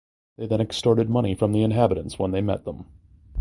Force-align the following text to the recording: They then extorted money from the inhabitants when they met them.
They 0.39 0.47
then 0.47 0.61
extorted 0.61 1.11
money 1.11 1.35
from 1.35 1.51
the 1.51 1.61
inhabitants 1.61 2.17
when 2.17 2.31
they 2.31 2.41
met 2.41 2.65
them. 2.65 2.85